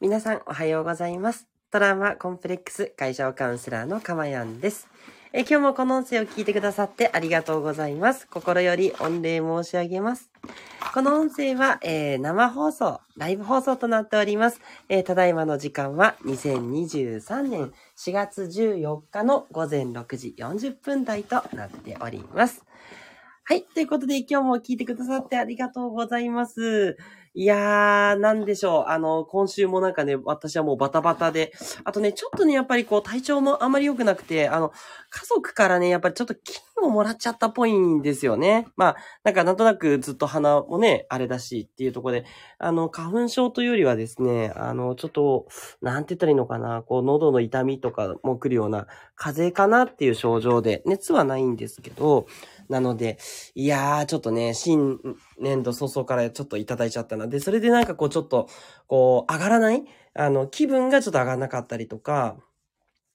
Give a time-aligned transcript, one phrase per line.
[0.00, 1.48] 皆さんおはようございます。
[1.72, 4.86] トラウマコンプレックス解消カウンセラーのかまやんです。
[5.32, 8.28] え今日もこの音声を聞いてくださってありがとうございます。
[8.28, 10.30] 心より御礼申し上げます。
[10.94, 14.60] この音声は、えー生放送、ライブ放送となっております。
[14.88, 22.64] えーただいまの時間は2023年4月14日の午前6時40分台となっております。
[23.42, 23.64] はい。
[23.64, 26.98] ということで、今日も聞いてくださってありがとうございます。
[27.34, 28.90] いやー、なんでしょう。
[28.90, 31.52] あの、今週もなんかね、私はもうバタバタで、
[31.84, 34.72] あとね、ちょっとね、やっぱりこう、体調もあんまり良くなくて、あの、
[35.10, 38.66] 家族からね、やっぱりちょっと菌をもらっちゃったっぽいんですよね。
[38.76, 42.24] まあ、なんかなんとなくずっと鼻もね、あれだしっていうところで、
[42.58, 45.46] あの、花粉症というよりはですね、あの、ちょっと、
[45.82, 52.26] なんて言ったらいいのかな、こう、喉の痛みとかも来るような、風邪かなっていう症状で、熱はないんですけど、
[52.68, 53.18] なので、
[53.54, 54.98] いやー、ちょっとね、新
[55.40, 57.26] 年度早々からちょっといただいちゃったな。
[57.26, 58.48] で、それでなんかこう、ちょっと、
[58.86, 59.84] こう、上がらない？
[60.14, 62.36] あの、気分がちょっと上がらなかったりとか、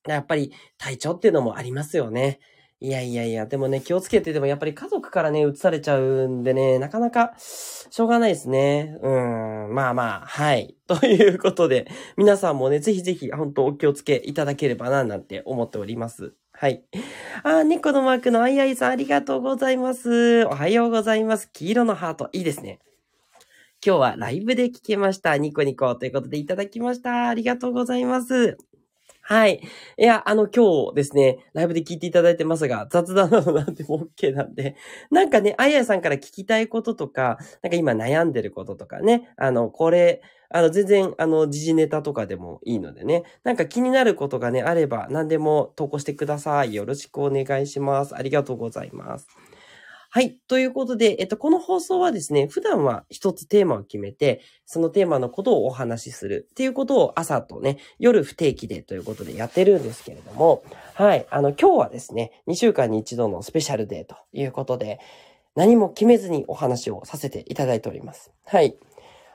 [0.08, 2.40] やっぱり体調っていうのもありますよね。
[2.80, 8.98] いやいやいや、でもね、気をつけててもやっぱり家族からね、移されちゃうんでね、なかなか、しょうがないですね。
[9.02, 10.76] うん、まあまあ、はい。
[10.88, 16.34] ということで、皆さんもね、ぜひぜひ、本当お気をつけいただければな、なんて思っております。
[16.64, 16.82] はい。
[17.44, 20.46] あ、猫のマークのアイアイさん、ありがとうございます。
[20.46, 21.50] おはようございます。
[21.52, 22.80] 黄色のハート、いいですね。
[23.86, 25.38] 今日はライブで聞けました。
[25.38, 27.28] ニコニコということでいただきました。
[27.28, 28.58] ありがとうございます。
[29.26, 29.62] はい。
[29.98, 34.76] いや、あの、今日ですね、ライブで聞いていただいてますが、雑談などなんでも OK なんで、
[35.12, 46.74] なんかね、あややさんから聞きたいこととか、なんか今悩んでることとかね、あの、これ、あの、全然、あの、時事ネタとかでもいいのでね、なんか気になることがね、あれば、何でも投稿してください。
[46.74, 48.16] よろしくお願いします。
[48.16, 49.28] ありがとうございます。
[50.16, 50.38] はい。
[50.48, 60.64] ということで、えっと、この放送はですね、普段は一つテーマを決めて、そのテーマのことをお話しするっていうことを朝とね、夜不定期でということでやってるんですけれども、
[60.94, 61.26] はい。
[61.32, 65.00] あの、今日はですね、2週間に一度のスペシャルデーということで、
[65.56, 68.32] 何も決めずにお話をさせていただいております。
[68.46, 68.78] はい。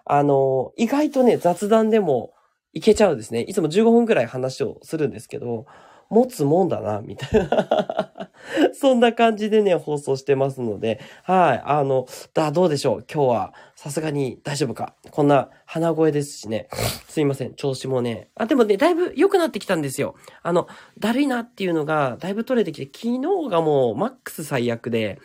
[0.05, 2.35] あの、意外とね、雑談でも
[2.73, 3.41] いけちゃうんですね。
[3.41, 5.67] いつも15分くらい話をするんですけど、
[6.11, 8.31] 持つもんだな、みたいな。
[8.73, 11.63] そんな感じでね、放送してますので、はい。
[11.65, 13.05] あの、だ、どうでしょう？
[13.13, 14.95] 今日は、さすがに大丈夫か？
[15.11, 16.69] こんな鼻声ですしね。
[17.09, 17.55] すいません。
[17.55, 18.31] 調子もね。
[18.37, 20.15] あ、でもね、だいぶ良くなってきたんですよ。
[20.43, 20.67] あの、
[20.99, 25.19] だるいなっていうのが、だいぶ取れてきて、昨日がもう、マックス最悪で、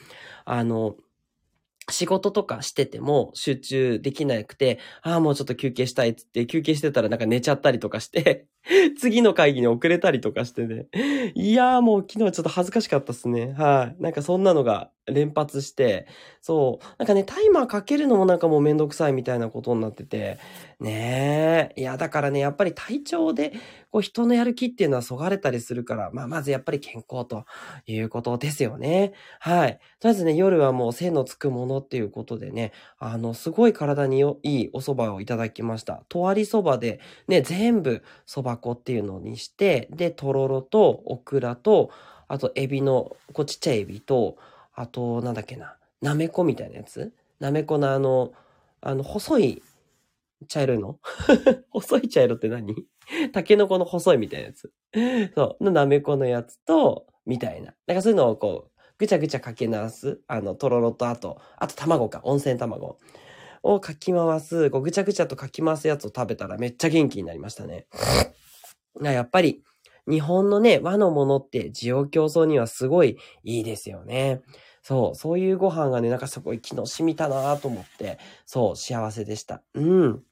[0.43, 0.95] あの、
[1.89, 8.47] 仕事とかしてても集中できなくて、ああ、もうちょっと休憩したいっつって休憩してたらなんか寝ちゃったりとかして、
[8.97, 10.87] 次の会議に遅れたりとかしてね。
[11.35, 13.53] いやーもう昨日ちょっと恥ずかしかったっすね。
[13.57, 14.01] はい。
[14.01, 16.07] なんかそんなのが連発して、
[16.41, 16.85] そう。
[16.97, 20.37] なんかね、タイマーかけるのもなんかもうめんどくさいみたいなことになってて、
[20.79, 21.81] ねえ。
[21.81, 23.51] いや、だからね、やっぱり体調で、
[23.91, 27.45] こう人のやる気っていうのはそがれたりするから、まあまずやっぱり健康と
[27.85, 29.13] いうことですよね。
[29.39, 29.79] はい。
[29.99, 36.03] とりあえずね、夜はもう背のつくものっていうことでね、あの、すごい体によいいお蕎麦をいただきました。
[36.07, 41.91] とわり蕎麦で、ね、全部蕎麦粉っていうのにして、で、とろろとオクラと、
[42.27, 44.37] あとエビの、こうちっちゃいエビと、
[44.75, 47.13] あと、なんだっけな、なめこみたいなやつ？
[47.39, 48.33] なめこのあの、
[48.81, 49.63] あの、細い、
[50.47, 50.99] 茶色いの？
[51.71, 52.75] 細い茶色って何？
[53.33, 54.71] タケノコの細いみたいなやつ。
[55.35, 57.73] そう、のなめこのやつと、みたいな。
[57.87, 60.19] なんかそういうのをこう、ぐちゃぐちゃかけ回す。
[60.27, 62.97] あの、とろろと、あと、あと卵か、温泉卵
[63.63, 67.87] をかき回す、こうぐちゃぐちゃとかき回すやつを食べたらめっちゃ元気になりましたね。
[69.01, 69.63] やっぱり、
[70.07, 74.41] 日本のね、和のものって需要競争にはすごいいいですよね。
[74.81, 79.63] そう、そういうご飯がね、なんかすごい気の染みたなと思って、そう、幸せでした。
[79.73, 80.23] うん。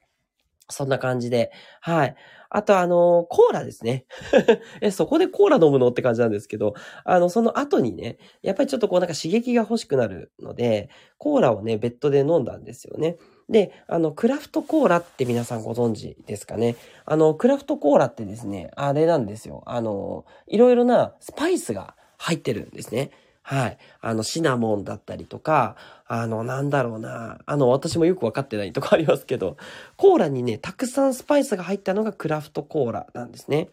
[0.70, 1.50] そんな感じで。
[1.80, 2.14] はい。
[2.54, 4.04] あと、あの、コーラですね。
[4.82, 5.88] え、そこでコーラ飲むの？
[5.88, 6.74] って感じなんですけど、
[7.04, 13.16] あの、その後にね、やっぱりちょっとこうなんか刺激が欲しくなるので、コーラをね、ベッドで飲んだんですよね。
[13.48, 16.76] で、あの、クラフトコーラって皆さんご存知ですかね？
[17.06, 19.62] あの、クラフトコーラってですね、あれなんですよ。
[19.66, 23.10] あの、いろいろなスパイスが入ってるんですね。
[23.42, 23.78] はい。
[24.00, 27.40] あの、シナモンだったりとか、あの、なんだろうな。
[27.44, 29.56] あの、私もよくわかってないとか ありますけど、
[29.96, 33.68] コーラにね、たくさんスパイスが入ったのがクラフトコーラなんですね。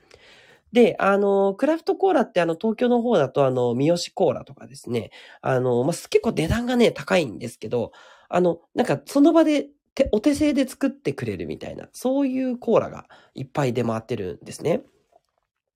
[0.71, 5.11] で、あの、クラフトコーラってあの、東京の方だとあの、三好コーラとかですね。
[5.41, 7.91] あの、まあ、結構値段がね、高いんですけど、
[8.27, 9.67] あの、なんかその場で
[10.11, 13.05] お手製で作ってくれるみたいな、そういうコーラが
[13.35, 14.81] いっぱい出回ってるんですね。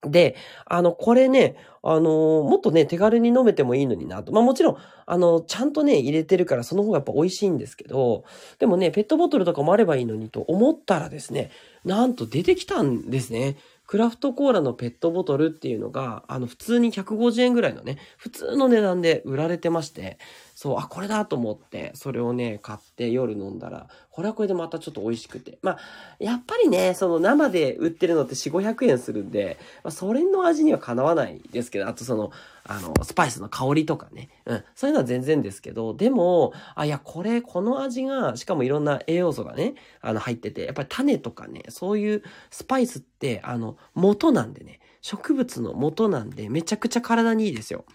[0.06, 0.36] で、
[0.66, 4.32] あの、これね、あの、もっとね、手軽に飲めてもいいのになと。
[4.32, 8.24] まあもちろん、あの、ちゃんとね、入れてるからその方がやっぱ美味しいんですけど、
[8.60, 11.52] でもね、ペットボトルとかもあればいいのにと思ったらですね、
[11.84, 13.58] なんと出てきたんですね。
[13.86, 20.18] クラフトコーラのペットボトルっていうのが、あの、普通に150円ぐらいのね、普通の値段で売られてまして、
[20.56, 25.58] そう、あ、これだと思って、それをね、買って夜飲んだら、これはこれでまたちょっと美味しくて。
[25.62, 25.78] まあ、
[26.20, 32.32] やっぱりね、その生で売ってるのって4、500円するんで、まあ、それの味にはかなわないですけど、あとその、
[32.66, 34.30] あの、スパイスの香りとかね。
[34.46, 34.64] うん。
[34.76, 47.86] そういうのは全然ですけど、でも、あ、いや、これ、この味が、しかもいろんな栄養素がね、あの、入ってて、やっぱり種とかね、そういうスパイスって、あの、元なんでね、植物の元なんで、めちゃくちゃ体にいいですよ。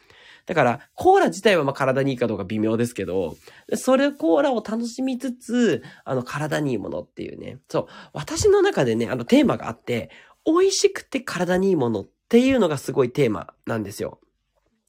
[0.47, 3.37] だから、コーラ自体はまあ体にいいかどうか微妙ですけど、
[3.75, 7.59] それコーラを楽しみつつ、あの、体にいいものっていうね。
[7.69, 7.87] そう。
[8.13, 10.11] 私の中でね、あの、テーマがあって、
[10.47, 14.21] 美味しくて体にいいものっていうのがすごいテーマなんですよ。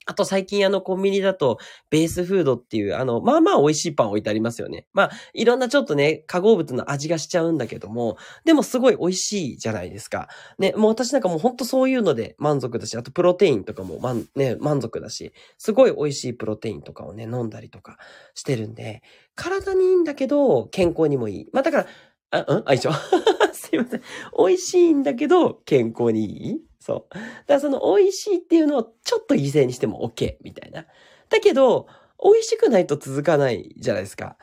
[0.09, 1.59] あと最近あのコンビニだと
[1.91, 4.88] ベースフードっていうあの、まあまあ美味しいパン置いてありますよね。
[4.91, 10.27] まあいろんなちょっとね、化合物の味がしちゃうんだけども、でもすごい美味しいじゃないですか。
[10.57, 17.97] ね、もう私なんかもうほんとそういうので満足だし、あとプロテインとかもま、ね、満足だし、すごい美味しいプロテインとかをね、飲んだりとか
[18.33, 19.03] してるんで、
[19.35, 21.47] 体にいいんだけど健康にもいい。
[21.53, 21.85] まあだから、
[22.31, 22.63] あ、うん？
[22.65, 22.91] あ、一緒。
[23.53, 24.01] すいません。
[24.38, 26.69] 美味しいんだけど健康にいい？
[26.79, 27.13] そう。
[27.13, 30.85] だからその美味しいっていうのをちょっと犠牲にしても OK みたいな。
[31.29, 31.87] だけど、
[32.21, 34.37] 美味しくないと続かないじゃないですか。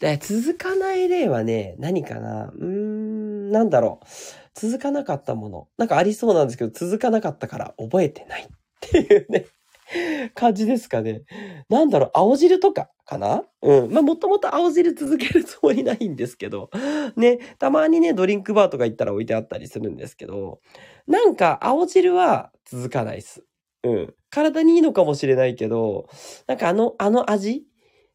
[0.00, 2.46] で、続かない例はね、何かな？
[2.46, 4.06] うーん、なんだろう。
[4.54, 5.68] 続かなかったもの。
[5.78, 8.46] なんかありそうなんですけど、続かなかったから覚えてないっ
[8.80, 9.46] ていうね。
[10.34, 11.22] 感じですかね。
[11.68, 13.42] なんだろう、青汁とかかな？
[13.62, 13.92] うん。
[13.92, 16.70] まあ、もともと青汁続けるつもりないんですけど、
[17.16, 20.60] ね、たまにね、ドリンクバーとか行ったら置いてあったりするんですけど、
[21.06, 23.44] なんか青汁は続かないっす。
[23.84, 24.14] うん。
[24.30, 26.08] 体にいいのかもしれないけど、
[26.46, 27.64] なんかあの、あの味？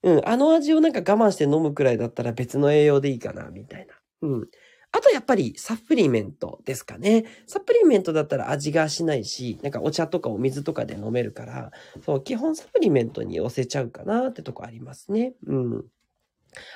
[0.03, 0.21] うん。
[0.29, 3.93] あの味をなんか我慢して飲むくらいだったら別の栄養でいいかな、みたいな。
[4.21, 4.47] うん。
[4.95, 7.25] あとやっぱりサプリメントですかね。
[7.47, 11.71] サプリメントだったら味がしないし、なんかお茶とかお水とかで飲めるから、
[12.05, 15.33] そう、基本サプリメントに寄せちゃうかなってとこありますね。
[15.47, 15.85] うん。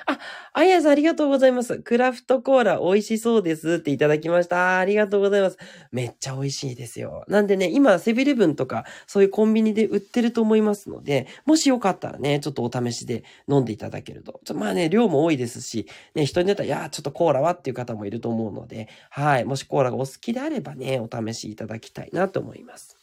[0.06, 0.18] あ、
[0.52, 1.78] あやさんありがとうございます。
[1.78, 4.78] クラフトコーラ美味しそうですっていただきました。
[4.78, 5.58] ありがとうございます。
[5.92, 7.24] めっちゃ美味しいですよ。
[7.28, 14.40] なんでね、今セブンイレブンとかそういうコンビニで売ってると思いますので、もしよかったらね、ちょっとお試しで飲んでいただけると。
[14.54, 19.44] まあね、量も多いですし、ね、人によっては、いや、ちょっとコーラはっていう方もいると思うので、はい。
[19.44, 22.99] もしコーラがお好きであればね、お試しいただきたいなと思います。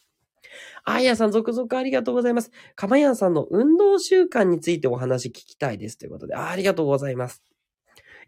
[0.84, 2.50] あやさん、続々ありがとうございます。
[2.74, 5.98] かまやんさんの運動習慣についてお話聞きたいです。
[5.98, 7.57] ということで、ありがとうございます。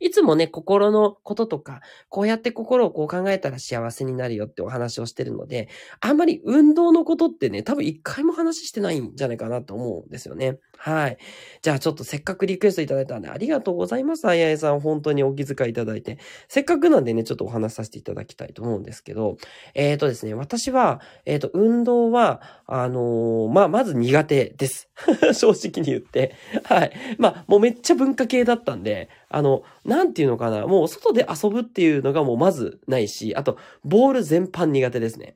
[0.01, 5.69] いつもね、心のこととか、こうやって心をこう考えたら幸せになるよってお話をしてるので、
[6.01, 10.59] あんまり運動のことってね、多分一回も話してないんじゃないかなと思うんですよね。
[10.79, 11.19] はい。
[11.61, 14.27] じゃあちょっとせっかくリクエストいただいたんでありがとうございます。
[14.27, 16.19] あややさん、本当にお気遣いいただいて。
[16.49, 19.37] せっかくなんでね、ちょっとお話しさせていただきたいと思うんですけど、
[19.75, 24.89] えっ、ー、とですね、私は、えっ、ー、と、運動は、あのー、まあ、まず苦手です。
[25.35, 26.35] 正直に言って。
[26.65, 26.93] はい。
[27.19, 35.35] まあ、もうめっちゃ文化系だったんで、あの、なんていうのかな、もう外で遊ぶっていうのがもうまずないし、あと、ボール全般苦手ですね。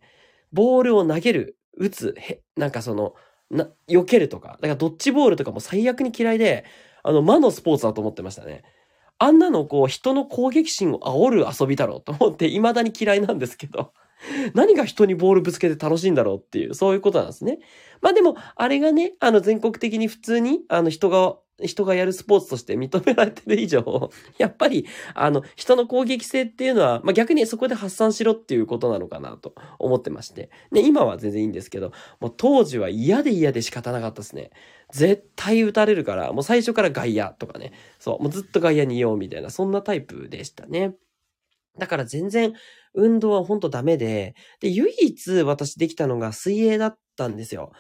[0.53, 3.15] ボールを投げる、打つ、へ、なんかその、
[3.51, 6.65] な、避けるとか、だからドッジボールとかも最悪に嫌いで、
[7.03, 8.63] あの、魔のスポーツだと思ってましたね。
[9.19, 13.93] あんなのこう、人の攻撃心を煽る遊びだろうと思って、未だに嫌いなんですけど。
[14.55, 17.59] 何が人にボールぶつけて楽しいんだろうっていう、そういうことなんですね。
[18.05, 30.51] まあでも、あれがね、あの全国的に普通に、あの人が人がやるスポーツとして認められてる以上、 やっぱり、あの、人の攻撃性っていうのは、まあ、逆にそこで発散しろっていうことなのかなと思ってまして。
[30.71, 34.51] ね、今は全然いいんですけど、もう当時は嫌で嫌で仕方なかったですね。
[34.93, 37.73] 絶対打たれるから、もう最初から外野とかね。
[37.99, 40.95] そう、もうずっと外野にいようみたいな、そんなタイプでしたね。
[41.79, 42.53] だから全然
[42.95, 47.73] 運動はほんとダメで、で、唯一私できたのが水泳だったんですよ。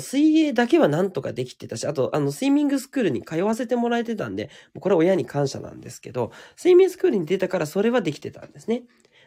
[0.00, 4.48] 水泳だけはなんとかできてたし、あと、あの、スイミングスクールに通わせてもらえてたんで、
[4.80, 8.84] これは親に感謝なんですけど、スイミングスクールに出たからそれはできてたんですね。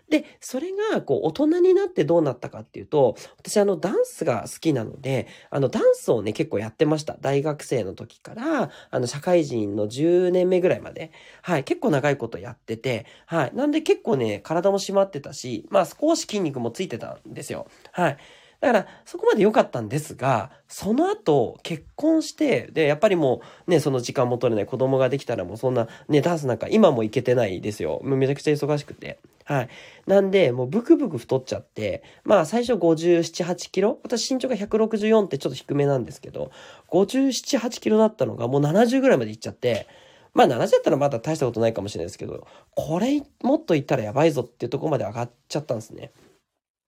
[0.10, 7.18] で、それが、こう、大人になってどうなったかっていうと、私、あの、ダンスが好きなので、あの、ダンスをね、結構やってました。
[7.22, 17.68] 大学生の時から、あの、社会人の10年目ぐらいまで、はい、結構長いことやってて、はい、なんで結構ね、体も締まってたし、まあ、少し筋肉もついてたんですよ。
[17.92, 18.18] はい。
[18.62, 28.02] だから、そこまで良かったんですが、その後、結婚して、で、やっぱりもう、ね、その時間も取れない子供ができたらもうそんな、ね、ダンスなんか今も行けてないですよ。
[28.04, 29.20] めちゃくちゃ忙しくて。
[29.46, 29.70] はい。
[30.08, 36.52] なんで、もうブクブク太っちゃって、まあ最初57、8キロ私身長が164ってちょっと低めなんですけど、
[36.90, 39.88] 57、8キロだったのがもう70ぐらいまでいっちゃって、
[40.34, 46.12] まあ70だったらまだ大したことないかもしれないですけど、これもっといったらやばいぞっていうとこまで上がっちゃったんですね。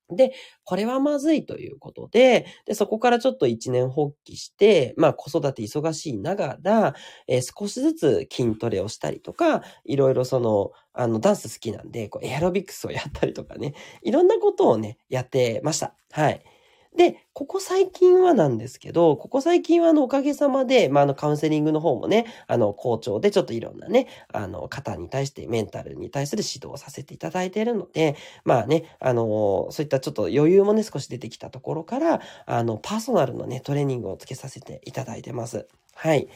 [0.10, 0.34] で、
[0.64, 6.96] これはまずいということで、で、そこからちょっと一年発起して、まあ子育て忙しいながら、
[7.28, 15.96] えー、少しずつ筋トレをしたりとか、いろいろその、あの、ダンス好きなんで、こうエアロビクスをやったりとかね、いろんなことをね、やってました。
[16.12, 16.57] はい。
[16.98, 35.68] で、ここ最近はなんですけど、ここ最近はあのおかげさまで、まあ、あのカウンセリングの方もね、あの校長でちょっといろんなね、あの方に対してメンタルに対する指導をさせていただいているので、まあね、あの、そういったちょっと余裕もね、少し出てきたところから、あの、パーソナルのね、トレーニングをつけさせていただいてます。
[35.94, 36.28] はい。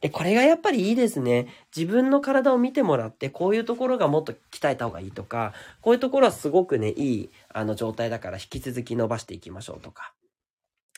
[0.00, 1.48] で、これがやっぱりいいですね。
[1.76, 10.14] 自分の体を見てもらって、こういうところがもっと鍛えた方がいいとか、こういうところはすごくね、いい、あの、状態だから引き続き伸ばしていきましょうとか。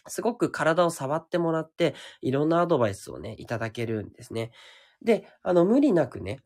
[0.09, 4.51] すごく体を触ってもらって、いろんなアドバイスをね、いただけるんですね。
[5.03, 6.41] で、あの、無理なくね、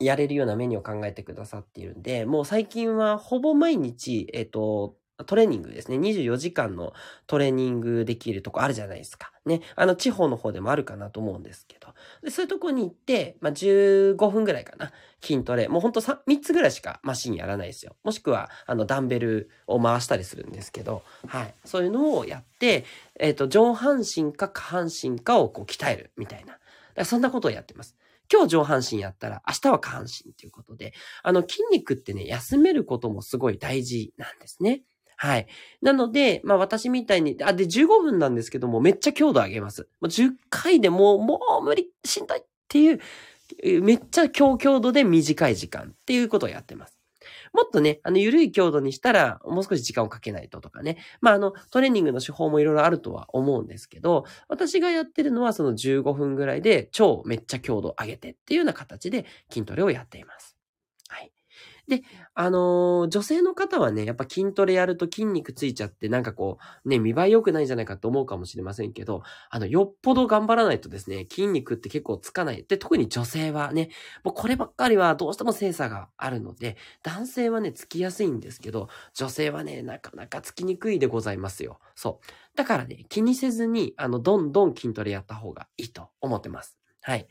[0.00, 5.96] やれるようなメニューを考えてくださっているんで、もう最近はほぼ毎日、えっ、と、トレーニングですね。
[5.96, 6.92] 24時間の
[7.28, 9.30] トレーニングできるとこあるじゃないですか。
[9.46, 9.60] ね。
[9.76, 11.88] あの、地方の方でもあるかなと思うんですけど。
[12.22, 14.90] でそういうとこに行って、まあ、15分ぐらいかな。
[15.22, 15.68] 筋トレ。
[15.68, 17.94] もうほんと 3, 3つぐらいしかマシンやらないですよ。
[18.02, 21.54] もしくは、あの、ダンベルを回したりするんですけど、はい。
[21.64, 22.84] そういうのをやって、
[23.20, 26.58] えっ、ー、と、上半身か下半身かをこう鍛えるみたいな。
[27.04, 27.96] そんなことをやってます。
[28.32, 34.82] 今日上半身やったら明日は下半身ということで、あの筋肉ってね、休めることもすごい大事なんですね。
[35.16, 35.46] はい。
[35.82, 39.82] なので、まあ私みたいに、あ、で15分なんですけども、めっちゃ強度上げます。
[40.00, 43.00] もう10回でもう、もう無理、しんどいっていう、
[43.82, 46.98] めっちゃ強強度で短い時間っていうことをやってます。
[47.52, 50.98] もっとね、あの、緩い強度にしたら、もう少し時間をかけないととかね。
[51.20, 60.53] まあ、あの、トレーニングの手法もいろいろあるとは思うんですけど、私がやってるのはその15分ぐらいで超めっちゃ強度上げてっていうような形で筋トレをやっています。
[61.88, 62.02] で、
[62.34, 72.64] あのー、女性の方はね、やっぱ筋トレやると筋肉ついちゃって、なんかこう、ね、見栄え良くないんじゃないかと思うかもしれませんけど、あの、よっぽど頑張らないとですね、筋肉って結構つかない。
[72.66, 73.90] で、特に女性はね、
[74.24, 81.78] もうこればっかりはどうしても精査があるので、男性はね、つきやすいんですけど、女性はね、なかなかつきにくいでございますよ。
[81.94, 82.56] そう。
[82.56, 86.78] だからね、気にせずに、あの、どんどん筋トレやった方がいいと思ってます。
[87.04, 87.28] はい。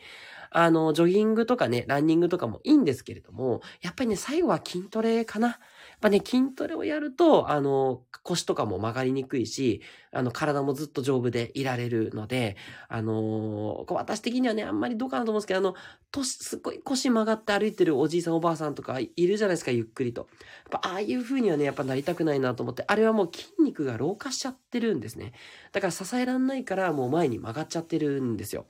[0.52, 5.48] あの、ジョギングとかね、ランニングとかもいいんですけれども、やっぱりね、最後は筋トレかな。
[5.48, 5.58] やっ
[6.00, 12.56] ぱね、筋トレをやると、あの、腰とかも曲がりにくいし、あの、体もずっと丈夫でいられるので、
[12.88, 15.74] あのー、私的にはね、あんまりどうかなと思うんですけど、あの、
[16.12, 20.28] 年、すっごい腰曲がって歩いてるおじいさんおばあさんとかいるじゃないですか、ゆっくりと。
[20.72, 25.34] やっぱ、ああいう風にはね、やっぱなりたくないなと思って、あれはもう筋肉が老化しちゃってるんですね。
[25.72, 28.68] だから支えらんないから、もう前に曲がっちゃってるんですよ。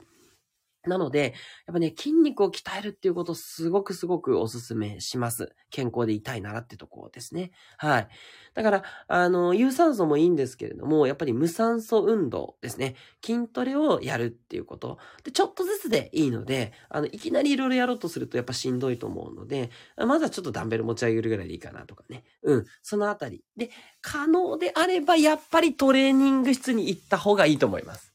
[0.86, 1.34] なので、
[1.66, 5.56] やっぱね、筋肉を鍛えるっていうことすごくすごくお勧めします。
[5.70, 7.52] 健康でいたいならってとこですね。
[7.78, 8.08] はい。
[8.54, 12.96] だから、あの、有酸素もいいんですけれども、やっぱり無酸素運動ですね。
[13.25, 14.98] 筋トレをやるっていうこと。
[15.24, 22.25] で、ちょっとずつでいいので、あの、いきなりいろいろやろうとするとやっぱしんどいと思うので、まずはちょっとダンベル持ち上げるぐらいでいいかなとかね。
[22.44, 22.66] うん。
[22.82, 23.44] そのあたり。
[23.56, 23.70] で、
[24.02, 28.12] 可能であればやっぱりトレーニング室に行った方がいいと思います。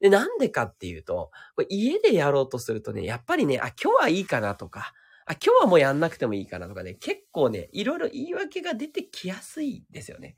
[0.00, 4.92] で、なんでかっていうと、これ家でやろうとするとね、やっぱりね、あ、今日はいいかなとか、
[5.26, 10.36] あ、今日はもうやんなくてもいいかなとかね、結構ね、いろいろ言い訳が出てきやすいですよね。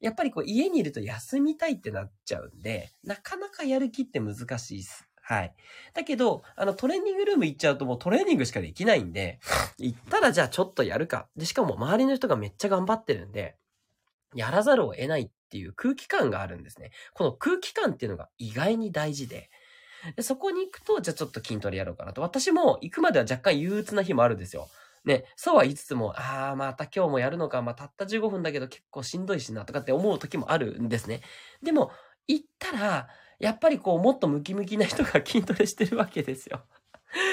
[0.00, 5.08] やっぱりこう家にいると休みたいってなっちゃうんで、なかなかやる気って難しいです。
[5.22, 5.54] はい。
[5.92, 9.40] だけど、あのトレーニングルーム行っちゃうともうトレーニングしかできないんで、
[9.78, 11.28] 行ったらじゃあちょっとやるか。
[11.36, 13.56] で、しかも周りの人がめっちゃ頑張ってるんで、
[14.34, 16.90] やらざるを得ないていう空気感があるんですね。
[17.14, 19.50] この空気感っていうのが意外に大事で、
[20.16, 22.22] でそこに行くと、じゃあちょっと筋トレやろうかなと。
[22.22, 24.68] 私も行くまでは若干憂鬱な日もあるんですよ。
[25.04, 31.22] ね、そうは言いつつも、ああ、また今日もやるのか、まあ、たった15分だけど結構しんどいしな、とかって思う時もあるんですね。
[31.62, 31.90] でも、
[32.26, 36.64] 行ったら、やっぱりこう、もっとムキムキな人が筋トレしてるわけですよ。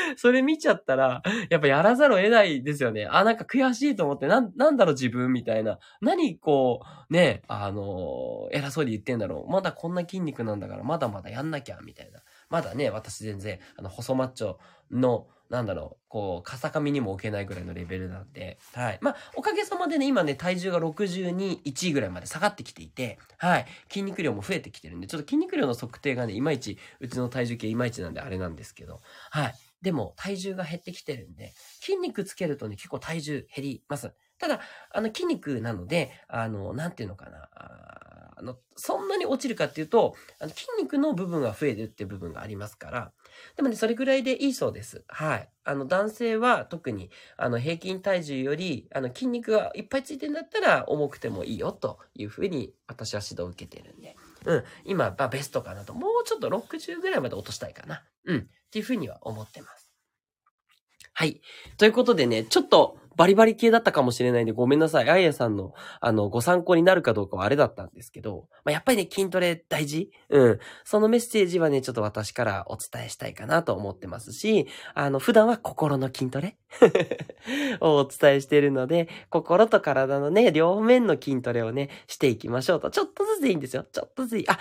[0.17, 3.07] それ見ちゃったら、やっぱやらざるを得ないですよね。
[3.09, 5.79] あ、なんか悔しいと思って、な、なんだろう自分みたいな。
[6.01, 9.51] 何こう、ね、あの偉そうに言ってんだろう。
[9.51, 12.21] まだこんな筋肉なんだから、まだまだやんなきゃ、みたいな。
[12.49, 14.57] まだね、私全然、あの、細マッチョ
[14.91, 18.99] の、なんだろう、こう、かさかみにも置けないぐらいのレベルなんで、はい。
[19.01, 23.65] まあ、おかげさまでね、今ね、体重が62、1位ぐらいまで下がってきていて、はい。
[23.89, 29.53] 筋肉量も増えてきてるんで、ちょっと筋肉量の測定がね、いまいち、うちの体重計いまいちなんであれなんですけど、はい。
[29.85, 34.11] でも、体重が減ってきてるんで、筋肉つけるとね、結構体重減ります。
[34.39, 37.47] ただ、あの、筋肉なので、あの、なんていうのかな。
[38.35, 43.13] あの、そんなに落ちるかっていうと、あの筋肉の部分が増えるっていう部分がありますから、
[43.55, 45.05] でもね、それぐらいでいいそうです。
[45.07, 45.49] はい。
[45.63, 54.15] あの、男性は特に、あの、平均体重より、あの、筋肉がいっぱいついてんだったら、重くてもいいよ、というふうに、私は指導を受けてるんで。
[54.47, 54.63] うん。
[54.83, 55.93] 今、ま、ベストかなと。
[55.93, 58.03] もうちょっと60ぐらいまで落としたいかな。
[58.25, 58.49] うん。
[58.75, 59.89] っていうふうには思ってます。
[61.13, 61.39] はい。
[61.77, 65.09] ということでね、ちょっと、バリバリ系だったかもしれないんでごめんなさい。
[65.09, 70.11] あやさんの、あの、ご参考になるかどうかはあれだったんですけど、まあ、やっぱりね、筋トレ大事？
[70.27, 70.59] うん。
[70.83, 76.57] そのメッセージはね、ちょっと私からお伝えしたいかなと思ってますし、あの、普段は心の筋トレ？
[77.79, 82.91] をお伝えしているので、心と体のね、両面の筋トレをね、していきましょうと。
[82.91, 83.85] ちょっとずつでいいんですよ。
[83.89, 84.49] ちょっとずついい。
[84.49, 84.59] あ、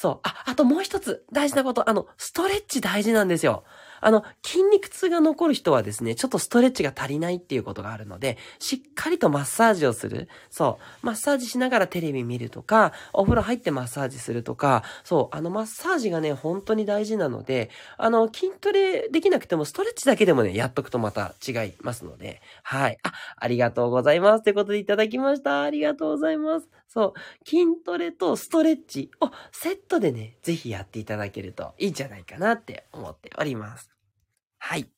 [0.00, 0.20] そう。
[0.22, 1.90] あ、あともう一つ大事なこと。
[1.90, 3.64] あの、ストレッチ大事なんですよ。
[4.00, 10.30] あの、筋肉痛が残る人はですね、ちょっとストレッチが足りないっていうことがあるので、しっかりとマッサージをする。
[10.48, 11.06] そう。
[11.06, 15.36] マッサージしながらテレビ見るとか、お風呂入ってマッサージするとか、そう。
[15.36, 22.96] あの、マッサージがね、本当に大事なので、あの、筋トレできなくても、ストレッチだけでもね、やっとくとまた違いますので、はい。
[23.02, 24.44] あ、ありがとうございます。
[24.44, 25.60] ということでいただきました。
[25.60, 26.79] ありがとうございます。
[26.92, 27.48] そう。
[27.48, 33.90] 筋トレとストレッチをセットでね、ぜひやっていただけるといいんじゃないかなって思っております。
[34.58, 34.90] はい。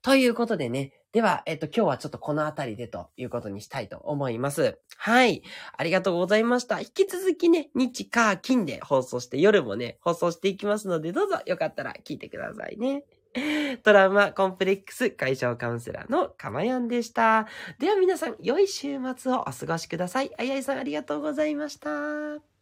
[0.00, 0.94] ということでね。
[1.12, 4.78] では、えっと、今日はちょっとこの辺りでということにしたいと思います。
[4.96, 5.42] はい。
[5.76, 6.80] ありがとうございました。
[6.80, 13.04] 引き続きね、日、火、金で放送して、夜もね、放送していきますので、どうぞよかったら聞いてくださいね。
[13.82, 17.46] トラウマコンプレックス解消カウンセラーのかまやんでした。
[17.78, 20.30] では皆さん、良い週末をお過ごしください。
[20.38, 22.55] あやいさんありがとうございました。